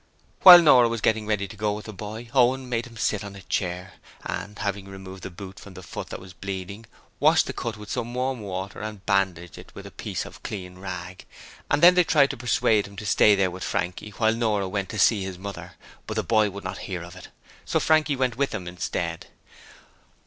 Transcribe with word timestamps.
While 0.41 0.63
Nora 0.63 0.89
was 0.89 0.99
getting 0.99 1.27
ready 1.27 1.47
to 1.47 1.55
go 1.55 1.73
with 1.73 1.85
the 1.85 1.93
boy, 1.93 2.31
Owen 2.33 2.67
made 2.67 2.87
him 2.87 2.97
sit 2.97 3.23
on 3.23 3.35
a 3.35 3.43
chair, 3.43 3.93
and 4.25 4.57
having 4.57 4.87
removed 4.87 5.21
the 5.21 5.29
boot 5.29 5.59
from 5.59 5.75
the 5.75 5.83
foot 5.83 6.07
that 6.09 6.19
was 6.19 6.33
bleeding, 6.33 6.87
washed 7.19 7.45
the 7.45 7.53
cut 7.53 7.77
with 7.77 7.91
some 7.91 8.15
warm 8.15 8.39
water 8.39 8.81
and 8.81 9.05
bandaged 9.05 9.59
it 9.59 9.71
with 9.75 9.85
a 9.85 9.91
piece 9.91 10.25
of 10.25 10.41
clean 10.41 10.79
rag, 10.79 11.25
and 11.69 11.83
then 11.83 11.93
they 11.93 12.03
tried 12.03 12.31
to 12.31 12.35
persuade 12.37 12.87
him 12.87 12.95
to 12.95 13.05
stay 13.05 13.35
there 13.35 13.51
with 13.51 13.63
Frankie 13.63 14.09
while 14.17 14.33
Nora 14.33 14.67
went 14.67 14.89
to 14.89 14.97
see 14.97 15.21
his 15.23 15.37
mother, 15.37 15.73
but 16.07 16.15
the 16.15 16.23
boy 16.23 16.49
would 16.49 16.63
not 16.63 16.79
hear 16.89 17.03
of 17.03 17.15
it. 17.15 17.27
So 17.63 17.79
Frankie 17.79 18.15
went 18.15 18.37
with 18.37 18.49
them 18.49 18.67
instead. 18.67 19.27